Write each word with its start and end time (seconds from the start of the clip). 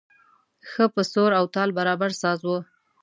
ښه 0.69 0.85
په 0.93 1.01
سور 1.11 1.31
او 1.39 1.45
تال 1.55 1.69
برابر 1.77 2.11
ساز 2.21 2.39
و. 2.45 2.49